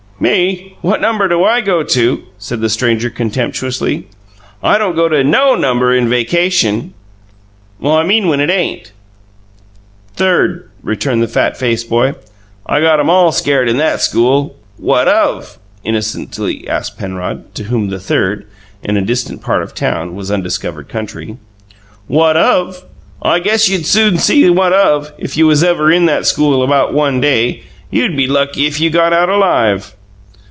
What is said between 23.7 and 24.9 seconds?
soon see what